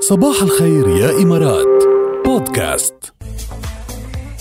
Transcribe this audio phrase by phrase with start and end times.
[0.00, 1.84] صباح الخير يا إمارات.
[2.24, 3.12] بودكاست.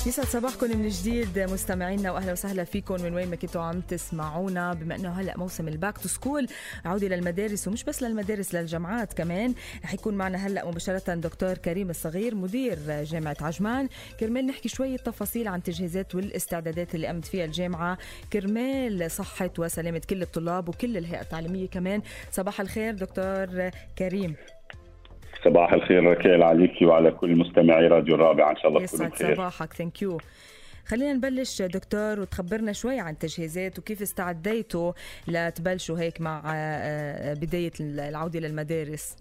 [0.06, 4.74] يسعد صباحكم من جديد مستمعينا واهلا وسهلا فيكم من وين ما كنتوا عم تسمعونا.
[4.74, 6.48] بما إنه هلأ موسم ال back to school
[6.86, 9.54] عودة للمدارس ومش بس للمدارس للجامعات كمان.
[9.84, 13.90] رح يكون معنا هلأ مباشرة دكتور كريم الصغير مدير جامعة عجمان.
[14.20, 17.98] كرمال نحكي شوية تفاصيل عن التجهيزات والاستعدادات اللي قامت فيها الجامعة.
[18.34, 22.02] كرمال صحة وسلامة كل الطلاب وكل الهيئة التعليمية كمان.
[22.32, 24.36] صباح الخير دكتور كريم.
[25.48, 28.52] صباح الخير ركال عليك وعلى كل مستمعي راديو الرابع.
[28.52, 29.74] إن شاء الله يسعد صباحك.
[29.74, 30.18] thank you
[30.86, 34.92] خلينا نبلش دكتور وتخبرنا شوي عن التجهيزات وكيف استعديتوا
[35.28, 36.42] لتبلشوا هيك مع
[37.42, 39.16] بداية العودة للمدارس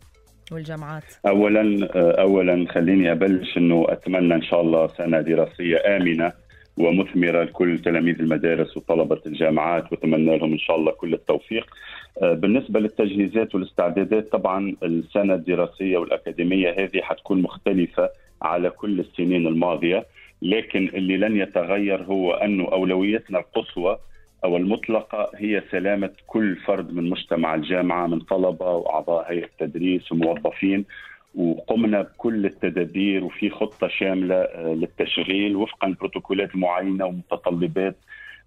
[0.52, 1.04] والجامعات.
[1.26, 6.32] اولا اولا خليني أبلش إنه أتمنى إن شاء الله سنة دراسية آمنة.
[6.76, 11.66] ومثمرة لكل تلاميذ المدارس وطلبة الجامعات وأتمنى لهم إن شاء الله كل التوفيق.
[12.22, 18.10] بالنسبة للتجهيزات والاستعدادات طبعا السنة الدراسية والأكاديمية هذه حتكون مختلفة
[18.42, 20.06] على كل السنين الماضية
[20.42, 23.98] لكن اللي لن يتغير هو انه أولويتنا القصوى
[24.44, 30.84] أو المطلقة هي سلامة كل فرد من مجتمع الجامعة من طلبة وأعضاء هيئة التدريس وموظفين
[31.36, 37.96] وقمنا بكل التدابير وفي خطة شاملة للتشغيل وفقا لبروتوكولات معينة ومتطلبات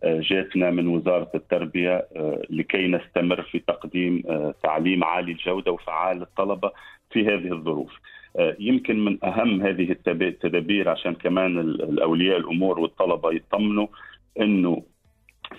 [0.04, 2.08] جاتنا من وزارة التربية
[2.50, 4.24] لكي نستمر في تقديم
[4.64, 6.72] تعليم عالي الجودة وفعال للطلبه
[7.12, 7.92] في هذه الظروف.
[8.60, 13.88] يمكن من أهم هذه التدابير عشان كمان الأولياء الأمور والطلبة يطمنوا
[14.40, 14.84] إنه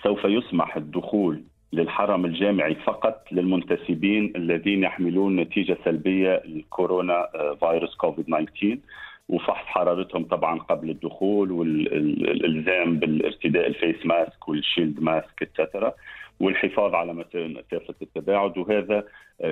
[0.02, 1.42] سوف يسمح الدخول
[1.72, 7.28] للحرم الجامعي فقط للمنتسبين الذين يحملون نتيجة سلبية ل corona
[7.60, 8.78] virus كوفيد 19
[9.28, 15.92] وفحص حرارتهم طبعا قبل الدخول والإلزام بالارتداء ال face mask وال shield mask etcetera
[16.40, 18.58] والحفاظ على مسافه التباعد.
[18.58, 19.04] وهذا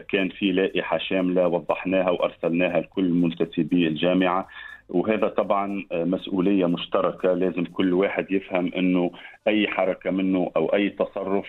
[0.08, 4.48] كان في لائحة شاملة وضحناها وأرسلناها لكل منتسبي الجامعة.
[4.88, 7.34] وهذا طبعا مسؤولية مشتركة.
[7.34, 9.10] لازم كل واحد يفهم إنه
[9.48, 11.46] أي حركة منه أو أي تصرف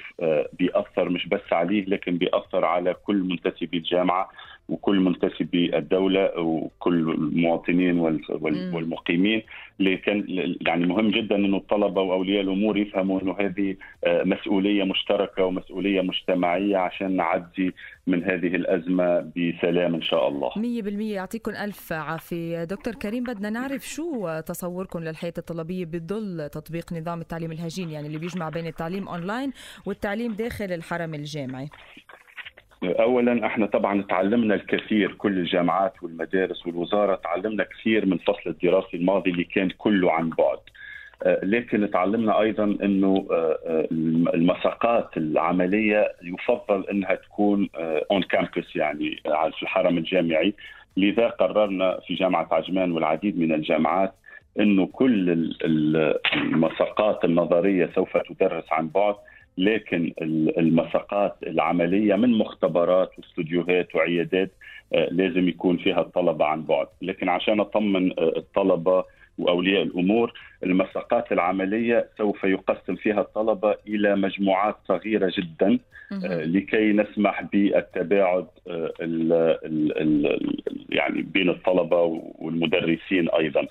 [0.54, 4.30] بيأثر مش بس عليه لكن بيأثر على كل منتسبي الجامعة.
[4.70, 8.00] وكل منتسبي الدولة وكل المواطنين
[8.74, 9.42] والمقيمين
[9.80, 10.26] لكن
[10.68, 13.76] يعني مهم جدا إنه الطلبة وأولياء الأمور يفهموا إنه هذه
[14.08, 17.74] مسؤولية مشتركة ومسؤولية مجتمعية عشان نعدي
[18.08, 20.50] من هذه الأزمة بسلام إن شاء الله.
[20.50, 20.58] 100%
[21.02, 22.64] يعطيكم ألف عافية.
[22.64, 28.18] دكتور كريم بدنا نعرف شو تصوركم للحياة الطلابية بظل تطبيق نظام التعليم الهجين يعني اللي
[28.18, 29.52] بيجمع بين التعليم أونلاين
[29.86, 31.70] والتعليم داخل الحرم الجامعي؟
[32.84, 39.32] اولا إحنا طبعا تعلمنا الكثير كل الجامعات والمدارس والوزارة تعلمنا كثير من الفصل الدراسي الماضي
[39.32, 40.58] اللي كان كله عن بعد.
[41.44, 43.28] لكن تعلمنا أيضا إنه
[44.34, 47.70] المساقات العملية يفضل إنها تكون
[48.12, 50.54] اون كامبس يعني في الحرم الجامعي.
[50.98, 54.14] لذا قررنا في جامعة عجمان والعديد من الجامعات
[54.60, 55.30] إنه كل
[56.34, 59.16] المساقات النظرية سوف تدرس عن بعد.
[59.60, 60.14] لكن
[60.58, 64.52] المساقات العملية من مختبرات واستوديوهات وعيادات
[64.92, 69.04] لازم يكون فيها الطلبة عن بعد، لكن عشان أطمن الطلبة
[69.38, 70.34] وأولياء الأمور
[70.64, 75.80] المساقات العملية سوف يقسم فيها الطلبة إلى مجموعات صغيرة جدا
[76.46, 79.34] لكي نسمح بالتباعد ال
[79.66, 80.40] ال ال
[80.90, 82.02] يعني بين الطلبة
[82.40, 83.68] والمدرسين أيضا.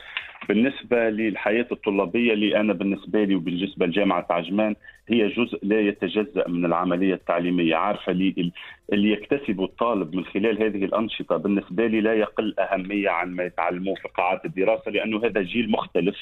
[0.49, 4.75] بالنسبة للحياة الطلابية اللي أنا بالنسبة لي وبالنسبة لجامعة عجمان
[5.09, 8.53] هي جزء لا يتجزأ من العملية التعليمية، عارفة اللي
[8.93, 13.94] اللي يكتسبه الطالب من خلال هذه الأنشطة بالنسبة لي لا يقل أهمية عن ما يتعلموه
[13.94, 16.16] في قاعات الدراسة لأنه هذا جيل مختلف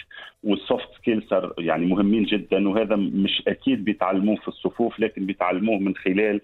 [0.44, 1.24] وال soft skills
[1.58, 6.40] يعني مهمين جدا وهذا مش أكيد بيتعلموه في الصفوف لكن بيتعلموه من خلال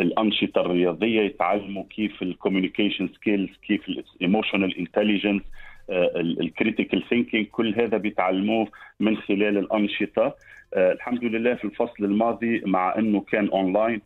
[0.00, 5.42] الأنشطة الرياضية يتعلموا كيف ال communication skills كيف ال emotional intelligence
[5.90, 8.68] ال critical thinking كل هذا بيتعلموه
[9.00, 10.34] من خلال الأنشطة.
[10.76, 14.00] الحمد لله في الفصل الماضي مع إنه كان اونلاين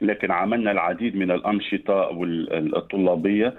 [0.00, 2.22] لكن عملنا العديد من الأنشطة
[2.76, 3.54] الطلابية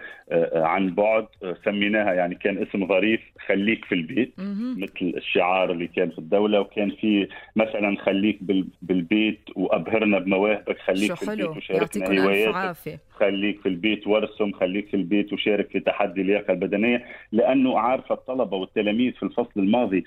[0.53, 1.27] عن بعد
[1.65, 4.33] سميناها يعني كان اسم ظريف خليك في البيت
[4.77, 8.39] مثل الشعار اللي كان في الدولة وكان في مثلا خليك
[8.81, 12.99] بالبيت وأبهرنا بمواهبك خليك في البيت وشاركنا هواياتك.
[13.19, 18.57] خليك في البيت وارسم خليك في البيت وشارك في تحدي اللياقة البدنية لأنه عارفة الطلبة
[18.57, 20.03] والتلاميذ في الفصل الماضي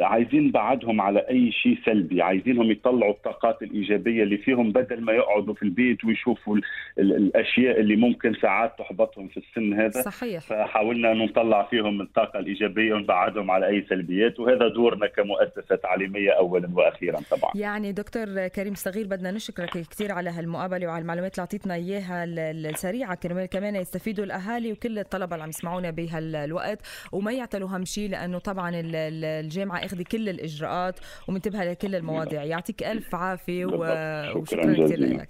[0.00, 5.54] عايزين بعدهم على أي شيء سلبي عايزينهم يطلعوا الطاقات الإيجابية اللي فيهم بدل ما يقعدوا
[5.54, 6.58] في البيت ويشوفوا
[6.98, 10.42] الأشياء اللي ممكن ساعات تحبطهم في السن هذا صحيح.
[10.42, 16.68] فحاولنا أن نطلع فيهم الطاقة الإيجابية ونبعدهم على أي سلبيات وهذا دورنا كمؤسسة تعليمية أولا
[16.74, 21.74] وأخيرا طبعا يعني دكتور كريم صغير بدنا نشكرك كثير على هالمقابلة وعلى المعلومات اللي أعطيتنا
[21.74, 26.78] إياها السريعه كرمال كمان يستفيدوا الأهالي وكل الطلبة اللي عم يسمعونا بهالوقت.
[27.12, 32.44] وما يعتلوا هم شيء لأنه طبعا الجامعة اخذ كل الإجراءات ومنتبهة لكل المواضيع.
[32.44, 35.28] يعطيك ألف عافية وشكرا كثير لك.